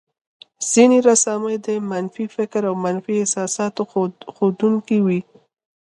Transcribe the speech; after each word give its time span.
ځينې 0.71 0.97
رسامۍ 1.09 1.55
د 1.65 1.67
منفي 1.91 2.25
فکر 2.35 2.61
او 2.69 2.75
منفي 2.85 3.13
احساساتو 3.21 3.81
ښودونکې 4.35 4.97
وې. 5.05 5.19